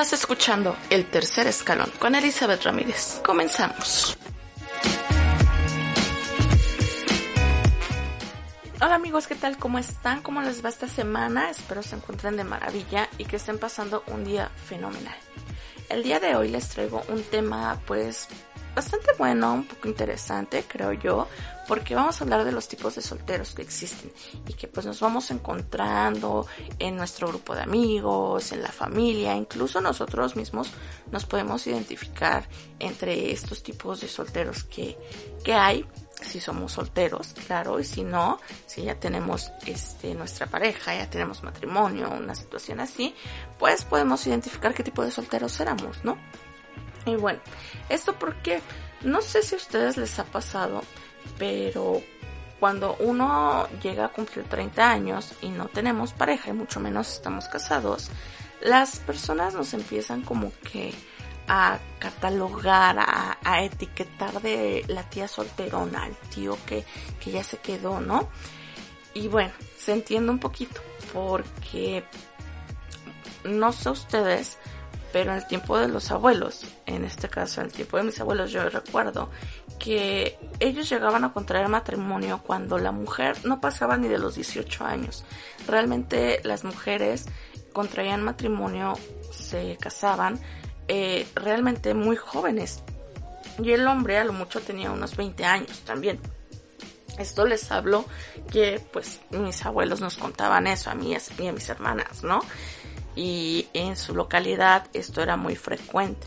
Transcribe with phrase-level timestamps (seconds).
[0.00, 3.20] Estás escuchando El Tercer Escalón con Elizabeth Ramírez.
[3.22, 4.16] Comenzamos.
[8.80, 9.58] Hola amigos, ¿qué tal?
[9.58, 10.22] ¿Cómo están?
[10.22, 11.50] ¿Cómo les va esta semana?
[11.50, 15.14] Espero se encuentren de maravilla y que estén pasando un día fenomenal.
[15.90, 18.26] El día de hoy les traigo un tema pues
[18.80, 21.28] bastante bueno, un poco interesante, creo yo,
[21.68, 24.10] porque vamos a hablar de los tipos de solteros que existen
[24.48, 26.46] y que pues nos vamos encontrando
[26.78, 30.70] en nuestro grupo de amigos, en la familia, incluso nosotros mismos
[31.12, 32.48] nos podemos identificar
[32.78, 34.96] entre estos tipos de solteros que,
[35.44, 35.84] que hay,
[36.22, 41.42] si somos solteros, claro, y si no, si ya tenemos este nuestra pareja, ya tenemos
[41.42, 43.14] matrimonio, una situación así,
[43.58, 46.16] pues podemos identificar qué tipo de solteros éramos, ¿no?
[47.06, 47.40] Y bueno,
[47.88, 48.60] esto porque
[49.02, 50.82] no sé si a ustedes les ha pasado,
[51.38, 52.02] pero
[52.58, 57.46] cuando uno llega a cumplir 30 años y no tenemos pareja y mucho menos estamos
[57.48, 58.10] casados,
[58.60, 60.92] las personas nos empiezan como que
[61.48, 66.84] a catalogar, a, etiquetar de la tía solterona, al tío que,
[67.18, 68.28] que ya se quedó, ¿no?
[69.14, 70.80] Y bueno, se entiende un poquito,
[71.12, 72.04] porque
[73.42, 74.58] no sé ustedes,
[75.12, 78.20] pero en el tiempo de los abuelos, en este caso en el tiempo de mis
[78.20, 79.30] abuelos, yo recuerdo
[79.78, 84.84] que ellos llegaban a contraer matrimonio cuando la mujer no pasaba ni de los 18
[84.84, 85.24] años.
[85.66, 87.26] Realmente las mujeres
[87.72, 88.94] contraían matrimonio,
[89.30, 90.38] se casaban
[90.88, 92.82] eh, realmente muy jóvenes.
[93.62, 96.20] Y el hombre a lo mucho tenía unos 20 años también.
[97.18, 98.06] Esto les hablo
[98.50, 102.40] que pues mis abuelos nos contaban eso a mí y a mis hermanas, ¿no?
[103.16, 106.26] Y en su localidad esto era muy frecuente.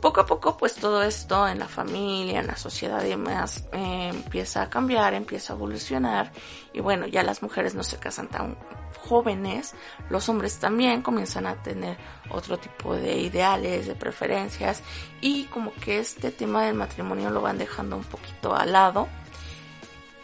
[0.00, 4.10] Poco a poco pues todo esto en la familia, en la sociedad y demás eh,
[4.12, 6.30] empieza a cambiar, empieza a evolucionar
[6.74, 8.58] y bueno, ya las mujeres no se casan tan
[8.98, 9.74] jóvenes,
[10.10, 11.96] los hombres también comienzan a tener
[12.30, 14.82] otro tipo de ideales, de preferencias
[15.22, 19.08] y como que este tema del matrimonio lo van dejando un poquito al lado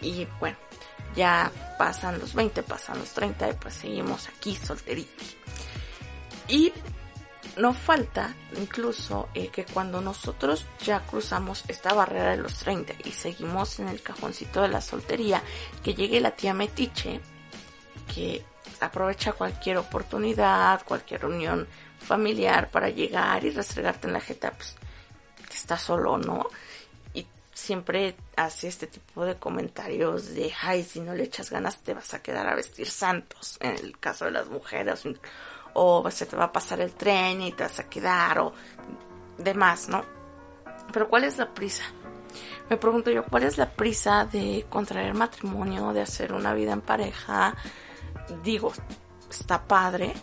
[0.02, 0.56] y bueno,
[1.14, 5.36] ya pasan los 20, pasan los 30 y pues seguimos aquí solteritos.
[6.48, 6.72] Y
[7.56, 13.12] no falta incluso eh, que cuando nosotros ya cruzamos esta barrera de los 30 y
[13.12, 15.42] seguimos en el cajoncito de la soltería,
[15.82, 17.20] que llegue la tía Metiche,
[18.14, 18.44] que
[18.80, 21.66] aprovecha cualquier oportunidad, cualquier reunión
[21.98, 24.76] familiar para llegar y restregarte en la jeta, pues
[25.48, 26.46] que está solo, ¿no?
[27.60, 32.14] Siempre hace este tipo de comentarios de, ay, si no le echas ganas te vas
[32.14, 35.02] a quedar a vestir santos, en el caso de las mujeres,
[35.74, 38.54] o se te va a pasar el tren y te vas a quedar o
[39.36, 40.02] demás, ¿no?
[40.90, 41.84] Pero ¿cuál es la prisa?
[42.70, 46.80] Me pregunto yo, ¿cuál es la prisa de contraer matrimonio, de hacer una vida en
[46.80, 47.54] pareja?
[48.42, 48.72] Digo,
[49.28, 50.14] está padre,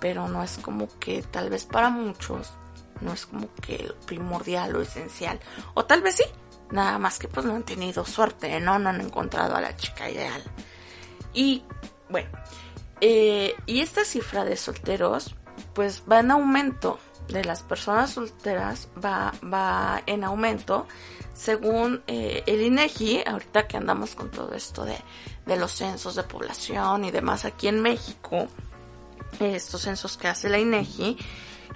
[0.00, 2.52] pero no es como que tal vez para muchos
[3.00, 5.40] no es como que lo primordial o esencial.
[5.74, 6.24] O tal vez sí,
[6.70, 8.78] nada más que pues no han tenido suerte, ¿no?
[8.78, 10.42] No han encontrado a la chica ideal.
[11.32, 11.62] Y
[12.08, 12.28] bueno,
[13.00, 15.34] eh, y esta cifra de solteros,
[15.74, 16.98] pues va en aumento.
[17.28, 20.86] De las personas solteras va, va en aumento
[21.38, 24.96] según eh, el INEGI, ahorita que andamos con todo esto de,
[25.46, 28.48] de los censos de población y demás aquí en México,
[29.38, 31.16] estos censos que hace la INEGI,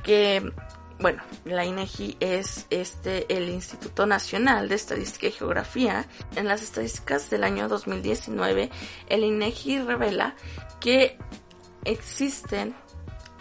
[0.03, 0.53] que
[1.03, 6.07] bueno, la INEGI es este el Instituto Nacional de Estadística y Geografía.
[6.37, 8.71] En las estadísticas del año 2019,
[9.09, 10.37] el INEGI revela
[10.81, 11.19] que
[11.85, 12.77] existen,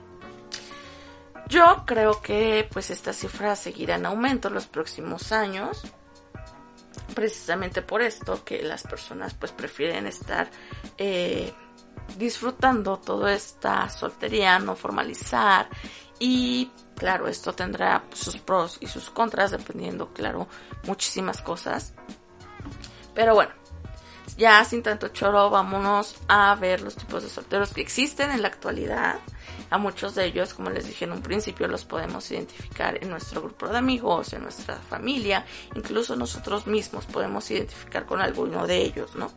[1.47, 5.81] Yo creo que pues esta cifra seguirá en aumento en los próximos años.
[7.15, 10.51] Precisamente por esto que las personas pues prefieren estar
[10.99, 11.51] eh,
[12.19, 15.67] disfrutando toda esta soltería, no formalizar
[16.19, 20.47] y claro, esto tendrá sus pros y sus contras dependiendo, claro,
[20.83, 21.95] muchísimas cosas.
[23.15, 23.58] Pero bueno,
[24.39, 28.47] ya sin tanto choro, vámonos a ver los tipos de solteros que existen en la
[28.47, 29.19] actualidad.
[29.69, 33.41] A muchos de ellos, como les dije en un principio, los podemos identificar en nuestro
[33.41, 35.45] grupo de amigos, en nuestra familia,
[35.75, 39.29] incluso nosotros mismos podemos identificar con alguno de ellos, ¿no?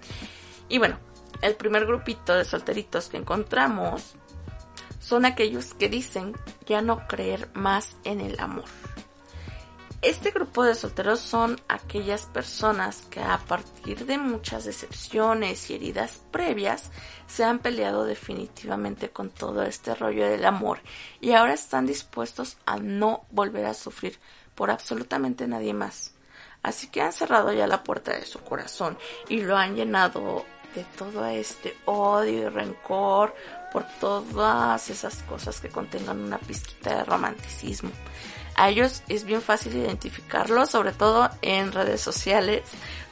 [0.69, 0.99] Y bueno,
[1.43, 4.15] el primer grupito de solteritos que encontramos
[5.01, 6.33] son aquellos que dicen
[6.65, 8.65] ya no creer más en el amor.
[10.03, 16.21] Este grupo de solteros son aquellas personas que a partir de muchas decepciones y heridas
[16.33, 16.91] previas
[17.29, 20.81] se han peleado definitivamente con todo este rollo del amor
[21.21, 24.19] y ahora están dispuestos a no volver a sufrir
[24.57, 26.15] por absolutamente nadie más.
[26.65, 30.45] Así que han cerrado ya la puerta de su corazón y lo han llenado
[30.75, 33.37] de todo este odio y rencor
[33.73, 37.93] por todas esas cosas que contengan una pizquita de romanticismo.
[38.55, 42.63] A ellos es bien fácil identificarlos, sobre todo en redes sociales,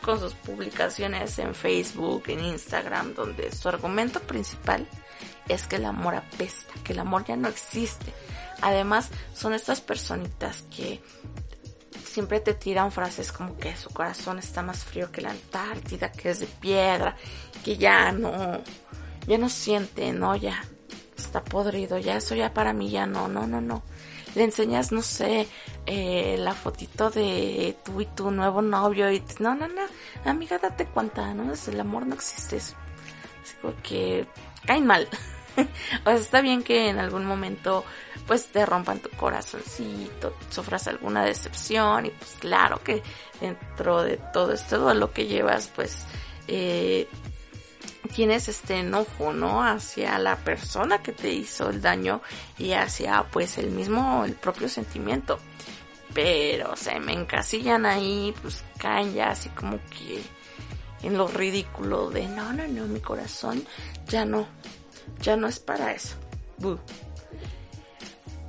[0.02, 4.86] con sus publicaciones en Facebook, en Instagram, donde su argumento principal
[5.48, 8.12] es que el amor apesta, que el amor ya no existe.
[8.60, 11.02] Además, son estas personitas que
[12.04, 16.30] siempre te tiran frases como que su corazón está más frío que la Antártida, que
[16.30, 17.16] es de piedra,
[17.64, 18.60] que ya no,
[19.26, 20.62] ya no siente, no, ya
[21.16, 23.82] está podrido, ya eso ya para mí ya no, no, no, no
[24.34, 25.48] le enseñas, no sé,
[25.86, 29.82] eh, la fotito de tú y tu nuevo novio y no, no, no,
[30.24, 31.52] amiga, date cuenta, ¿no?
[31.52, 32.74] El amor no existe eso.
[33.42, 34.26] Así que
[34.64, 35.08] caen mal.
[35.56, 37.84] o sea, está bien que en algún momento
[38.26, 43.02] pues te rompan tu corazoncito, sufras alguna decepción y pues claro que
[43.40, 46.04] dentro de todo esto, lo que llevas pues
[46.46, 47.08] eh,
[48.14, 49.62] tienes este enojo, ¿no?
[49.62, 52.20] Hacia la persona que te hizo el daño
[52.58, 55.38] y hacia pues el mismo, el propio sentimiento.
[56.12, 60.22] Pero se me encasillan ahí, pues caen ya así como que
[61.02, 63.64] en lo ridículo de no, no, no, mi corazón
[64.06, 64.46] ya no,
[65.20, 66.16] ya no es para eso.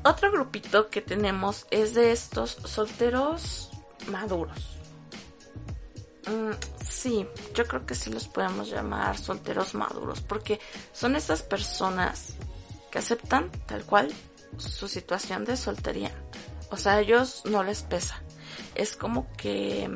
[0.04, 3.70] Otro grupito que tenemos es de estos solteros
[4.08, 4.78] maduros.
[6.92, 10.60] Sí, yo creo que sí los podemos llamar solteros maduros, porque
[10.92, 12.34] son esas personas
[12.92, 14.12] que aceptan tal cual
[14.58, 16.12] su situación de soltería.
[16.70, 18.22] O sea, a ellos no les pesa.
[18.76, 19.90] Es como que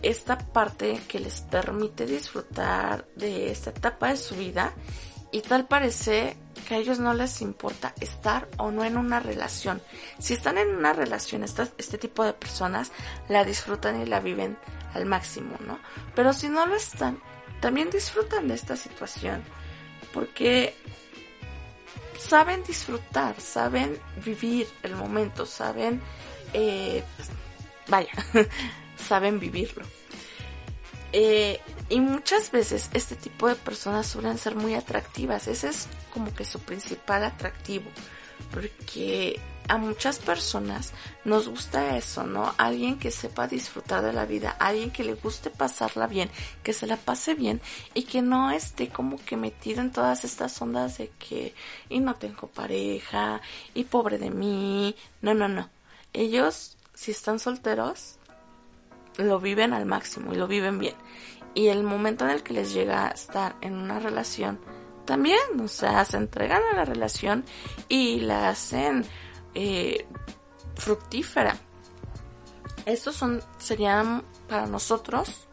[0.00, 4.72] esta parte que les permite disfrutar de esta etapa de su vida
[5.30, 6.38] y tal parece
[6.72, 9.82] a ellos no les importa estar o no en una relación.
[10.18, 12.92] Si están en una relación, este tipo de personas
[13.28, 14.58] la disfrutan y la viven
[14.94, 15.78] al máximo, ¿no?
[16.14, 17.20] Pero si no lo están,
[17.60, 19.42] también disfrutan de esta situación,
[20.12, 20.74] porque
[22.18, 26.00] saben disfrutar, saben vivir el momento, saben,
[26.52, 27.02] eh,
[27.88, 28.12] vaya,
[28.96, 29.84] saben vivirlo.
[31.12, 31.60] Eh,
[31.92, 36.46] y muchas veces este tipo de personas suelen ser muy atractivas, ese es como que
[36.46, 37.84] su principal atractivo,
[38.50, 40.94] porque a muchas personas
[41.26, 42.54] nos gusta eso, ¿no?
[42.56, 46.30] Alguien que sepa disfrutar de la vida, alguien que le guste pasarla bien,
[46.62, 47.60] que se la pase bien
[47.92, 51.54] y que no esté como que metido en todas estas ondas de que
[51.90, 53.42] y no tengo pareja
[53.74, 54.96] y pobre de mí.
[55.20, 55.68] No, no, no.
[56.14, 58.16] Ellos, si están solteros,
[59.18, 60.94] lo viven al máximo y lo viven bien.
[61.54, 64.58] Y el momento en el que les llega a estar en una relación,
[65.04, 67.44] también, o sea, se entregan a la relación
[67.88, 69.04] y la hacen
[69.54, 70.06] eh,
[70.76, 71.56] fructífera.
[72.86, 75.48] Estos son, serían para nosotros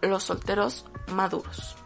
[0.00, 1.76] los solteros maduros.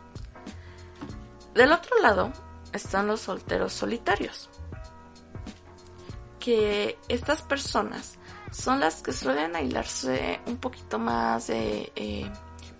[1.54, 2.32] Del otro lado
[2.72, 4.48] están los solteros solitarios.
[6.38, 8.18] Que estas personas
[8.52, 12.30] son las que suelen aislarse un poquito más de, eh,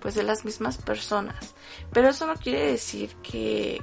[0.07, 1.57] pues de las mismas personas.
[1.93, 3.83] Pero eso no quiere decir que,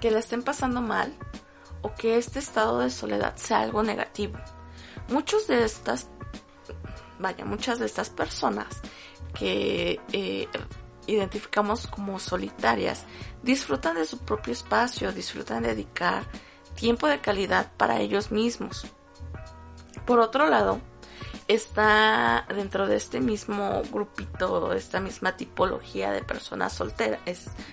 [0.00, 1.16] que la estén pasando mal
[1.82, 4.40] o que este estado de soledad sea algo negativo.
[5.08, 6.08] Muchos de estas,
[7.20, 8.66] vaya, muchas de estas personas
[9.38, 10.48] que eh,
[11.06, 13.04] identificamos como solitarias
[13.44, 16.24] disfrutan de su propio espacio, disfrutan de dedicar
[16.74, 18.84] tiempo de calidad para ellos mismos.
[20.04, 20.80] Por otro lado,
[21.48, 27.20] está dentro de este mismo grupito, esta misma tipología de personas solteras,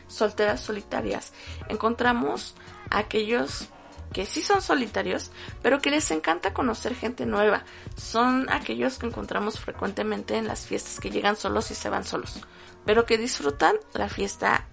[0.08, 1.34] solteras solitarias,
[1.67, 2.55] encontramos
[2.89, 3.67] aquellos
[4.13, 5.29] que sí son solitarios,
[5.62, 7.65] pero que les encanta conocer gente nueva.
[7.98, 12.39] Son aquellos que encontramos frecuentemente en las fiestas que llegan solos y se van solos,
[12.86, 14.70] pero que disfrutan la fiesta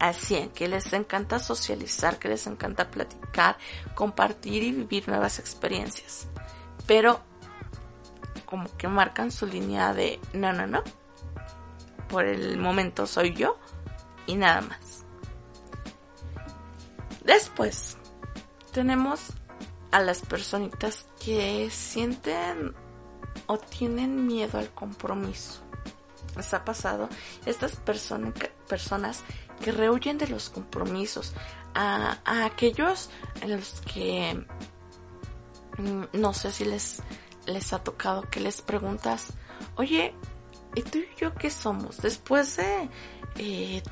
[0.00, 3.58] al 100, que les encanta socializar, que les encanta platicar,
[3.94, 6.26] compartir y vivir nuevas experiencias.
[6.88, 7.20] Pero
[8.50, 10.82] como que marcan su línea de no, no, no.
[12.08, 13.58] Por el momento soy yo
[14.26, 15.04] y nada más.
[17.24, 17.96] Después
[18.72, 19.32] tenemos
[19.90, 22.74] a las personitas que sienten
[23.46, 25.60] o tienen miedo al compromiso.
[26.36, 27.08] ¿Les ha pasado?
[27.46, 29.24] Estas personas
[29.62, 31.34] que rehuyen de los compromisos,
[31.74, 33.10] a, aquellos
[33.42, 34.46] en los que
[35.78, 37.02] mm, no sé si les,
[37.50, 39.32] les ha tocado que les preguntas,
[39.76, 40.14] oye,
[40.74, 41.98] ¿y tú y yo qué somos?
[41.98, 42.88] Después de
[43.36, 43.82] eh,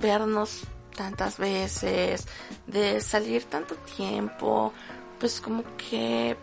[0.00, 0.62] vernos
[0.96, 2.26] tantas veces,
[2.66, 4.72] de salir tanto tiempo,
[5.18, 6.36] pues como que,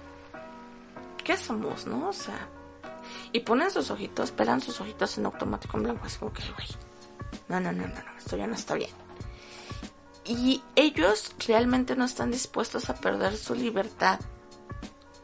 [1.24, 2.10] ¿qué somos, no?
[2.10, 2.48] O sea,
[3.32, 6.68] y ponen sus ojitos, pelan sus ojitos en automático en blanco, así como que, güey,
[7.48, 8.92] no, no, no, no, no, esto ya no está bien.
[10.26, 14.20] Y ellos realmente no están dispuestos a perder su libertad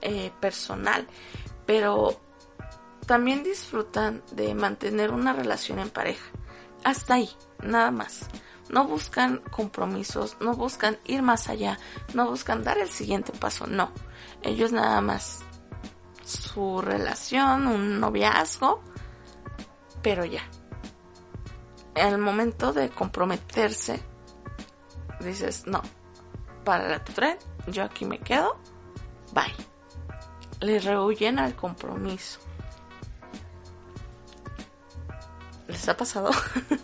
[0.03, 1.07] eh, personal,
[1.65, 2.21] pero
[3.07, 6.25] también disfrutan de mantener una relación en pareja.
[6.83, 7.29] Hasta ahí,
[7.61, 8.27] nada más
[8.69, 11.77] no buscan compromisos, no buscan ir más allá,
[12.13, 13.91] no buscan dar el siguiente paso, no.
[14.41, 15.41] Ellos nada más
[16.25, 18.81] su relación, un noviazgo,
[20.01, 20.43] pero ya.
[21.95, 24.01] El momento de comprometerse,
[25.19, 25.81] dices, no,
[26.63, 28.57] para tu tren, yo aquí me quedo,
[29.33, 29.72] bye.
[30.63, 32.39] Le rehuyen al compromiso.
[35.67, 36.31] ¿Les ha pasado?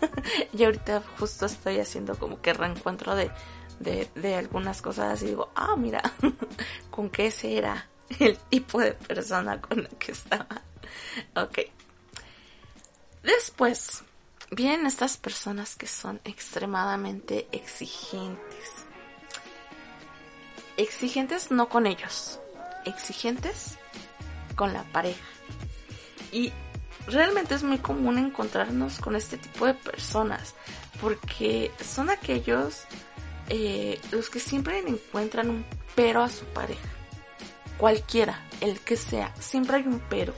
[0.52, 3.30] y ahorita justo estoy haciendo como que reencuentro de,
[3.78, 6.02] de, algunas cosas y digo, ah, mira,
[6.90, 10.62] con qué ese era el tipo de persona con la que estaba.
[11.36, 11.60] Ok.
[13.22, 14.02] Después,
[14.50, 18.84] vienen estas personas que son extremadamente exigentes.
[20.76, 22.40] Exigentes no con ellos,
[22.84, 23.78] exigentes
[24.54, 25.24] con la pareja.
[26.32, 26.52] Y
[27.06, 30.54] realmente es muy común encontrarnos con este tipo de personas
[31.00, 32.84] porque son aquellos
[33.48, 36.88] eh, los que siempre encuentran un pero a su pareja.
[37.78, 40.34] Cualquiera, el que sea, siempre hay un pero.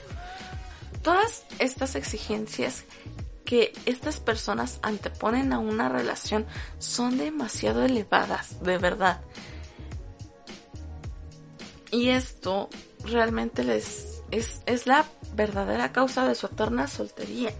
[1.02, 2.84] Todas estas exigencias
[3.44, 6.46] que estas personas anteponen a una relación
[6.78, 9.20] son demasiado elevadas, de verdad.
[11.92, 12.70] Y esto
[13.04, 17.52] realmente les es, es la verdadera causa de su eterna soltería,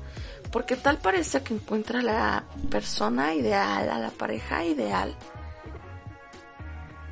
[0.50, 5.14] porque tal parece que encuentra la persona ideal, a la pareja ideal.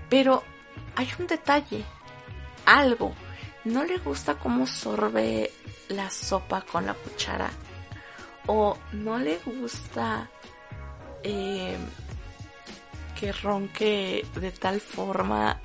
[0.09, 0.43] Pero
[0.97, 1.85] hay un detalle,
[2.65, 3.15] algo,
[3.65, 5.53] no le gusta cómo sorbe
[5.89, 7.51] la sopa con la cuchara,
[8.47, 10.31] o no le gusta
[11.23, 11.77] eh,
[13.19, 15.61] que ronque de tal forma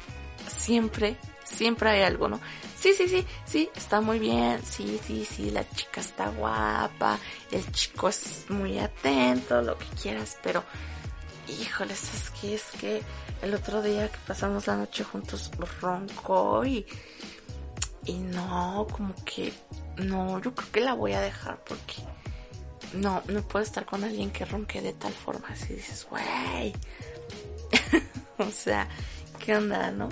[0.48, 2.40] siempre siempre hay algo, ¿no?
[2.78, 7.18] Sí, sí, sí, sí, está muy bien, sí, sí, sí, la chica está guapa,
[7.52, 10.64] el chico es muy atento, lo que quieras, pero,
[11.48, 13.02] híjole, es que es que
[13.42, 16.86] el otro día que pasamos la noche juntos roncó y,
[18.06, 19.54] y no, como que,
[19.98, 21.96] no, yo creo que la voy a dejar porque
[22.94, 26.74] no, no puedo estar con alguien que ronque de tal forma, así dices, güey,
[28.38, 28.88] o sea,
[29.40, 30.10] ¿qué onda, no?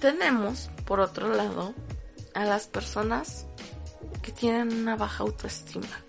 [0.00, 1.74] Tenemos, por otro lado,
[2.34, 3.46] a las personas
[4.22, 6.04] que tienen una baja autoestima.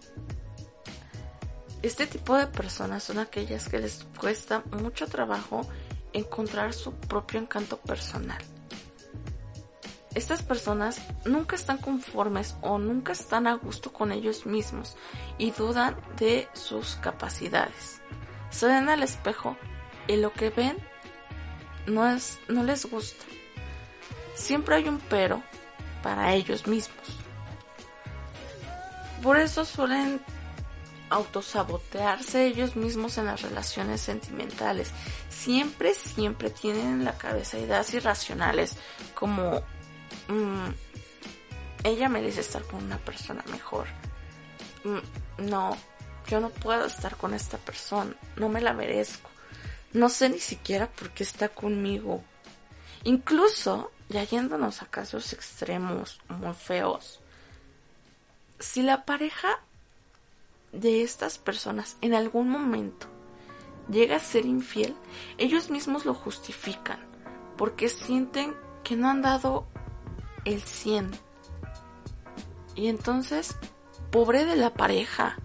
[1.81, 5.65] Este tipo de personas son aquellas que les cuesta mucho trabajo
[6.11, 8.43] encontrar su propio encanto personal.
[10.15, 14.97] Estas personas nunca están conformes o nunca están a gusto con ellos mismos
[15.37, 18.01] y dudan de sus capacidades.
[18.49, 19.55] Se ven al espejo
[20.07, 20.77] y lo que ven
[21.85, 23.23] no es no les gusta
[24.37, 25.43] siempre hay un pero
[26.03, 26.97] para ellos mismos.
[29.21, 30.21] Por eso suelen
[31.09, 34.91] autosabotearse ellos mismos en las relaciones sentimentales.
[35.29, 38.75] Siempre, siempre tienen en la cabeza ideas irracionales
[39.15, 39.61] como
[40.27, 40.67] mm,
[41.83, 43.87] ella merece estar con una persona mejor.
[44.83, 45.77] Mm, no,
[46.27, 49.29] yo no puedo estar con esta persona, no me la merezco.
[49.93, 52.23] No sé ni siquiera por qué está conmigo.
[53.03, 57.19] Incluso ya yéndonos a casos extremos muy feos,
[58.59, 59.59] si la pareja
[60.71, 63.07] de estas personas en algún momento
[63.89, 64.95] llega a ser infiel,
[65.37, 66.99] ellos mismos lo justifican
[67.57, 69.67] porque sienten que no han dado
[70.45, 71.11] el 100.
[72.75, 73.57] Y entonces,
[74.11, 75.37] pobre de la pareja,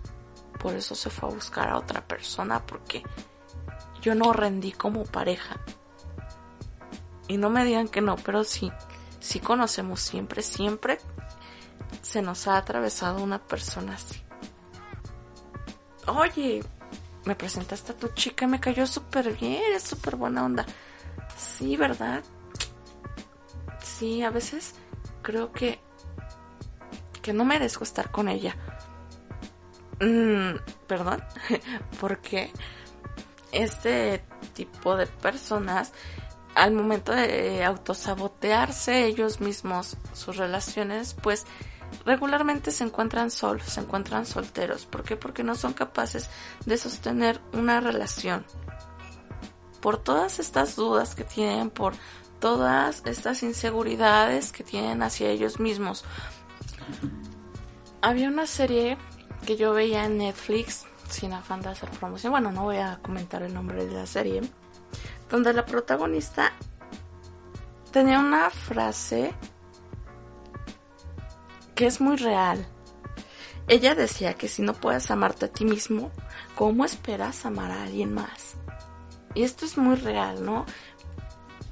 [0.61, 3.03] por eso se fue a buscar a otra persona porque
[4.01, 5.61] yo no rendí como pareja.
[7.33, 8.71] Y no me digan que no, pero sí,
[9.19, 10.99] sí conocemos siempre, siempre
[12.03, 14.23] se nos ha atravesado una persona así.
[16.07, 16.63] Oye,
[17.25, 20.67] me presentaste a tu chica, me cayó súper bien, es súper buena onda.
[21.35, 22.23] Sí, ¿verdad?
[23.83, 24.75] Sí, a veces
[25.23, 25.81] creo que
[27.23, 28.55] que no merezco estar con ella.
[30.01, 31.25] Mm, Perdón,
[31.99, 32.53] porque
[33.53, 34.23] este
[34.53, 35.95] tipo de personas
[36.55, 41.47] al momento de autosabotearse ellos mismos sus relaciones, pues
[42.05, 44.87] regularmente se encuentran solos, se encuentran solteros.
[44.87, 45.17] ¿Por qué?
[45.17, 46.29] Porque no son capaces
[46.67, 48.45] de sostener una relación.
[49.81, 51.95] Por todas estas dudas que tienen, por
[52.41, 56.05] todas estas inseguridades que tienen hacia ellos mismos.
[58.01, 58.99] Había una serie
[59.47, 63.43] que yo veía en Netflix, sin afán de hacer promoción, bueno, no voy a comentar
[63.43, 64.43] el nombre de la serie,
[65.33, 66.53] donde la protagonista
[67.91, 69.33] tenía una frase
[71.75, 72.67] que es muy real.
[73.67, 76.11] Ella decía que si no puedes amarte a ti mismo,
[76.55, 78.57] ¿cómo esperas amar a alguien más?
[79.35, 80.67] Y esto es muy real, ¿no?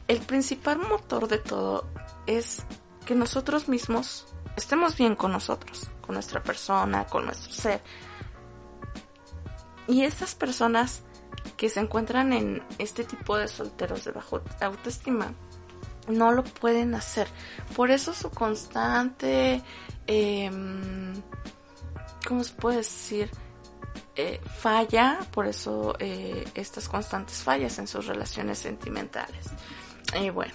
[0.08, 1.86] El principal motor de todo
[2.26, 2.64] es
[3.04, 4.26] que nosotros mismos
[4.56, 7.82] estemos bien con nosotros, con nuestra persona, con nuestro ser.
[9.86, 11.02] Y estas personas
[11.60, 15.34] que se encuentran en este tipo de solteros de bajo autoestima
[16.08, 17.28] no lo pueden hacer.
[17.76, 19.62] Por eso su constante,
[20.06, 20.50] eh,
[22.26, 23.30] ¿cómo se puede decir?
[24.16, 29.44] Eh, falla, por eso eh, estas constantes fallas en sus relaciones sentimentales.
[30.18, 30.54] Y bueno.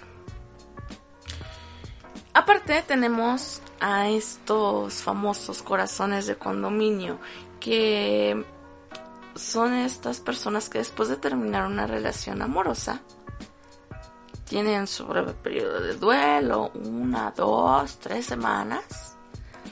[2.33, 7.19] Aparte tenemos a estos famosos corazones de condominio
[7.59, 8.43] que
[9.35, 13.01] son estas personas que después de terminar una relación amorosa
[14.45, 19.17] tienen su breve periodo de duelo, una, dos, tres semanas,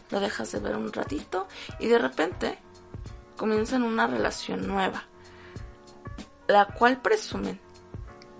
[0.09, 1.47] lo dejas de ver un ratito
[1.79, 2.59] y de repente
[3.37, 5.03] comienzan una relación nueva,
[6.47, 7.59] la cual presumen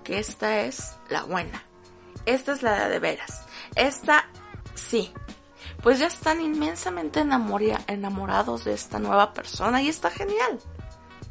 [0.03, 1.63] que esta es la buena,
[2.25, 4.25] esta es la de veras, esta
[4.75, 5.13] sí,
[5.81, 10.59] pues ya están inmensamente enamorados de esta nueva persona y está genial.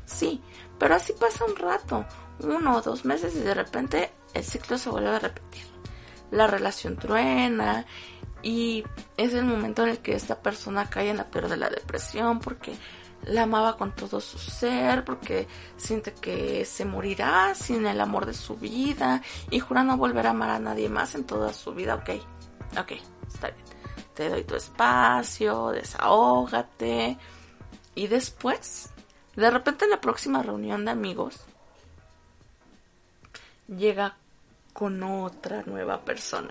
[0.05, 0.43] Sí,
[0.79, 2.05] pero así pasa un rato,
[2.41, 5.65] uno o dos meses y de repente el ciclo se vuelve a repetir.
[6.31, 7.87] La relación truena
[8.43, 8.85] y
[9.17, 12.41] es el momento en el que esta persona cae en la peor de la depresión
[12.41, 12.75] porque
[13.27, 18.35] la amaba con todo su ser, porque siente que se morirá sin el amor de
[18.35, 21.95] su vida y jura no volver a amar a nadie más en toda su vida.
[21.95, 22.11] Ok,
[22.79, 22.93] ok,
[23.27, 23.65] está bien.
[24.15, 27.17] Te doy tu espacio, desahógate.
[27.95, 28.91] Y después,
[29.37, 31.41] de repente en la próxima reunión de amigos,
[33.69, 34.17] llega
[34.73, 36.51] con otra nueva persona.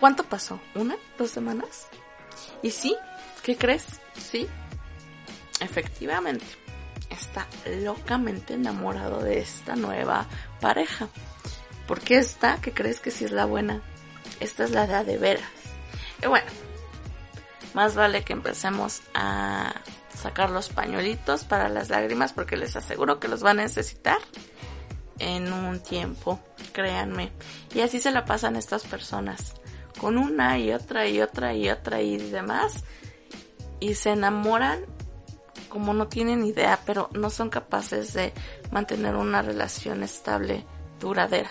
[0.00, 0.60] ¿Cuánto pasó?
[0.74, 0.96] ¿Una?
[1.18, 1.86] ¿Dos semanas?
[2.62, 2.96] Y sí,
[3.42, 4.00] ¿qué crees?
[4.16, 4.48] Sí,
[5.60, 6.44] efectivamente,
[7.10, 7.46] está
[7.82, 10.26] locamente enamorado de esta nueva
[10.60, 11.08] pareja.
[11.86, 13.82] Porque esta, ¿qué crees que sí es la buena?
[14.40, 15.50] Esta es la de, de veras.
[16.22, 16.46] Y bueno,
[17.74, 19.74] más vale que empecemos a
[20.22, 24.18] sacar los pañuelitos para las lágrimas porque les aseguro que los van a necesitar
[25.18, 26.40] en un tiempo,
[26.72, 27.32] créanme.
[27.74, 29.54] Y así se la pasan estas personas,
[29.98, 32.84] con una y otra y otra y otra y demás.
[33.80, 34.80] Y se enamoran
[35.68, 38.32] como no tienen idea, pero no son capaces de
[38.70, 40.66] mantener una relación estable,
[41.00, 41.50] duradera.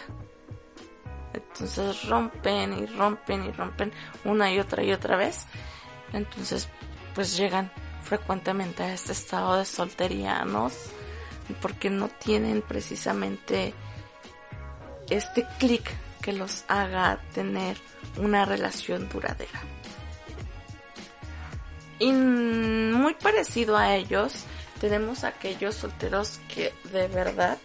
[1.34, 3.92] Entonces rompen y rompen y rompen
[4.26, 5.48] una y otra y otra vez.
[6.14, 6.70] Entonces,
[7.16, 7.72] pues llegan
[8.04, 10.72] frecuentemente a este estado de soltería, ¿no?
[11.62, 13.74] porque no tienen precisamente
[15.10, 15.84] este clic
[16.22, 17.78] que los haga tener
[18.18, 19.62] una relación duradera.
[22.00, 24.46] Y muy parecido a ellos,
[24.80, 27.58] tenemos aquellos solteros que de verdad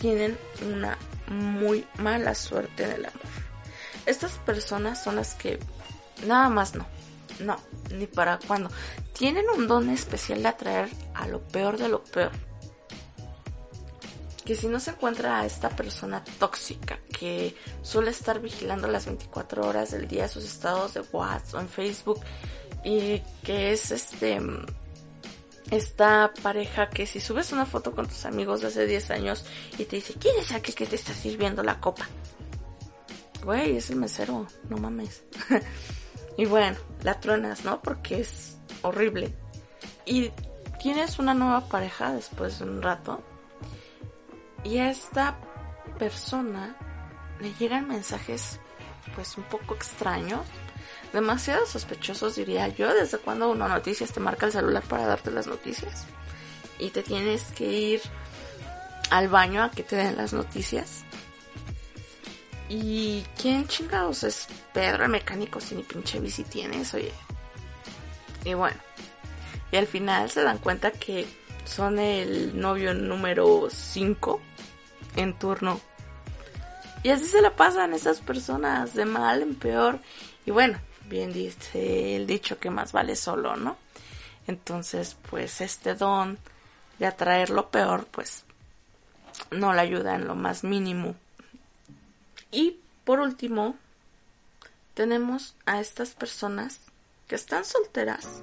[0.00, 0.96] tienen una
[1.28, 3.20] muy mala suerte en el amor.
[4.06, 5.58] Estas personas son las que
[6.26, 6.86] nada más no,
[7.40, 7.58] no,
[7.90, 8.70] ni para cuando.
[9.16, 12.32] Tienen un don especial de atraer a lo peor de lo peor
[14.46, 19.66] que si no se encuentra a esta persona tóxica que suele estar vigilando las 24
[19.66, 22.20] horas del día sus estados de WhatsApp o en Facebook
[22.84, 24.40] y que es este
[25.72, 29.44] esta pareja que si subes una foto con tus amigos de hace 10 años
[29.78, 32.06] y te dice, ¿quién es aquel que te está sirviendo la copa?
[33.42, 35.24] Güey, es el mesero, no mames.
[36.36, 37.82] y bueno, la truenas, ¿no?
[37.82, 38.55] Porque es
[38.86, 39.34] horrible.
[40.04, 40.30] Y
[40.80, 43.22] tienes una nueva pareja después de un rato.
[44.64, 45.36] Y a esta
[45.98, 46.76] persona
[47.40, 48.60] le llegan mensajes
[49.14, 50.42] pues un poco extraños
[51.12, 52.92] demasiado sospechosos, diría yo.
[52.92, 56.04] ¿Desde cuando una noticias te marca el celular para darte las noticias?
[56.78, 58.00] Y te tienes que ir
[59.10, 61.04] al baño a que te den las noticias.
[62.68, 66.92] ¿Y quién chingados es Pedro el mecánico si ni pinche bici tienes?
[66.94, 67.12] Oye.
[68.46, 68.78] Y bueno.
[69.72, 71.26] Y al final se dan cuenta que
[71.64, 74.40] son el novio número 5
[75.16, 75.80] en turno.
[77.02, 79.98] Y así se la pasan esas personas de mal en peor.
[80.46, 80.78] Y bueno,
[81.08, 83.76] bien dice el dicho que más vale solo, ¿no?
[84.46, 86.38] Entonces, pues este don
[87.00, 88.44] de atraer lo peor, pues
[89.50, 91.16] no le ayuda en lo más mínimo.
[92.52, 93.76] Y por último,
[94.94, 96.80] tenemos a estas personas
[97.26, 98.42] que están solteras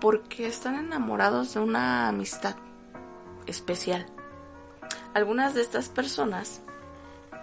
[0.00, 2.56] porque están enamorados de una amistad
[3.46, 4.06] especial.
[5.14, 6.62] Algunas de estas personas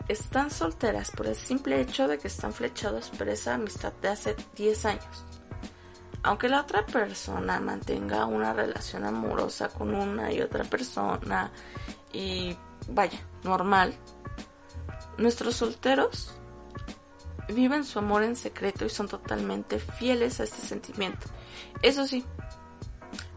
[0.07, 4.35] están solteras por el simple hecho de que están flechados por esa amistad de hace
[4.55, 5.25] 10 años.
[6.21, 11.51] Aunque la otra persona mantenga una relación amorosa con una y otra persona
[12.11, 12.57] y
[12.89, 13.95] vaya, normal,
[15.17, 16.38] nuestros solteros
[17.53, 21.27] viven su amor en secreto y son totalmente fieles a este sentimiento.
[21.81, 22.25] Eso sí,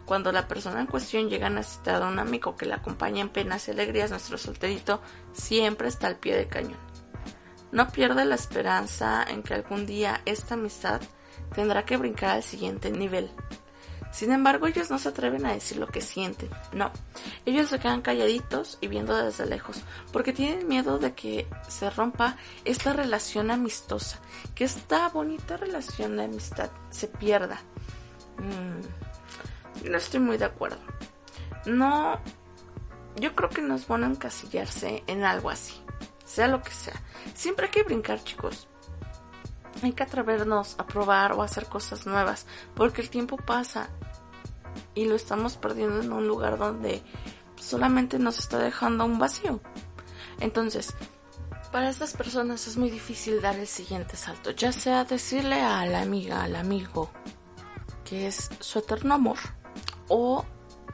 [0.05, 3.29] cuando la persona en cuestión llega a necesitar a un amigo que la acompañe en
[3.29, 5.01] penas y alegrías, nuestro solterito
[5.33, 6.79] siempre está al pie de cañón.
[7.71, 11.01] No pierde la esperanza en que algún día esta amistad
[11.55, 13.31] tendrá que brincar al siguiente nivel.
[14.13, 16.51] Sin embargo, ellos no se atreven a decir lo que sienten.
[16.73, 16.91] No,
[17.47, 22.37] ellos se quedan calladitos y viendo desde lejos, porque tienen miedo de que se rompa
[22.65, 24.21] esta relación amistosa,
[24.55, 27.61] que esta bonita relación de amistad se pierda.
[28.37, 29.13] Mm
[29.89, 30.79] no estoy muy de acuerdo.
[31.67, 32.19] No,
[33.17, 35.75] yo creo que no es bueno encasillarse en algo así,
[36.25, 37.01] sea lo que sea.
[37.35, 38.69] Siempre hay que brincar, chicos.
[39.83, 43.89] Hay que atrevernos a probar o a hacer cosas nuevas, porque el tiempo pasa
[44.95, 47.03] y lo estamos perdiendo en un lugar donde
[47.57, 49.61] solamente nos está dejando un vacío.
[50.41, 50.95] Entonces,
[51.71, 56.03] para estas personas es muy difícil dar el siguiente salto, ya sea decirle a la
[56.03, 57.11] amiga, al amigo,
[58.05, 59.39] que es su eterno amor,
[60.09, 60.45] o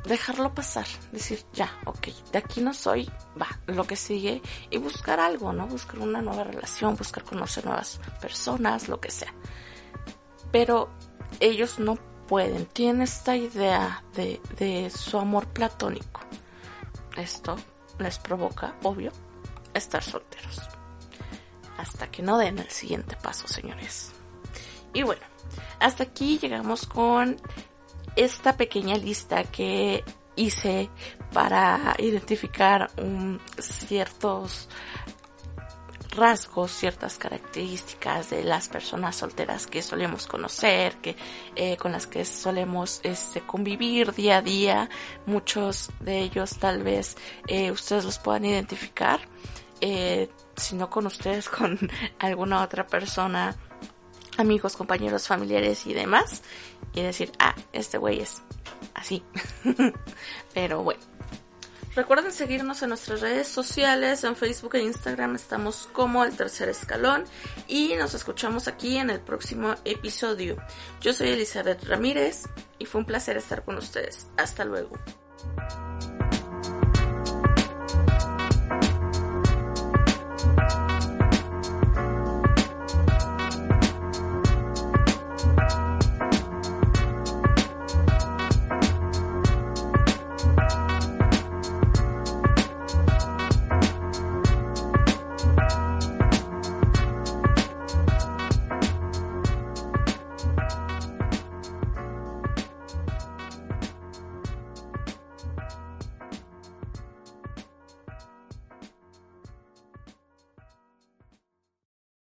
[0.04, 5.18] dejarlo pasar, decir, ya, ok, de aquí no soy, va, lo que sigue, y buscar
[5.18, 5.66] algo, ¿no?
[5.66, 9.34] Buscar una nueva relación, buscar conocer nuevas personas, lo que sea.
[10.52, 10.88] Pero
[11.40, 16.20] ellos no pueden, tienen esta idea de, de su amor platónico.
[17.16, 17.56] Esto
[17.98, 19.10] les provoca, obvio,
[19.74, 20.60] estar solteros.
[21.76, 24.12] Hasta que no den el siguiente paso, señores.
[24.92, 25.22] Y bueno,
[25.80, 27.36] hasta aquí llegamos con
[28.16, 30.04] esta pequeña lista que
[30.36, 30.90] hice
[31.32, 32.90] para identificar
[33.58, 34.68] ciertos
[36.10, 41.16] rasgos, ciertas características de las personas solteras que solemos conocer, que
[41.54, 44.90] eh, con las que solemos este, convivir día a día.
[45.26, 47.16] Muchos de ellos tal vez
[47.46, 49.20] eh, ustedes los puedan identificar,
[49.80, 51.78] eh, si no con ustedes, con
[52.18, 53.56] alguna otra persona
[54.38, 56.42] amigos, compañeros, familiares y demás.
[56.94, 58.42] Y decir, ah, este güey es
[58.94, 59.22] así.
[60.54, 61.17] Pero bueno.
[61.98, 67.24] Recuerden seguirnos en nuestras redes sociales, en Facebook e Instagram estamos como el tercer escalón
[67.66, 70.58] y nos escuchamos aquí en el próximo episodio.
[71.00, 72.44] Yo soy Elizabeth Ramírez
[72.78, 74.28] y fue un placer estar con ustedes.
[74.37, 74.92] Hasta luego.